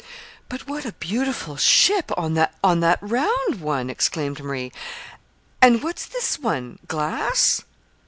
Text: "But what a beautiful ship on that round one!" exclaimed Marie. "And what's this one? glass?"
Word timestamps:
"But 0.49 0.65
what 0.67 0.83
a 0.83 0.93
beautiful 0.93 1.57
ship 1.57 2.11
on 2.17 2.33
that 2.33 2.97
round 3.03 3.61
one!" 3.61 3.87
exclaimed 3.87 4.41
Marie. 4.43 4.71
"And 5.61 5.83
what's 5.83 6.07
this 6.07 6.39
one? 6.39 6.79
glass?" 6.87 7.61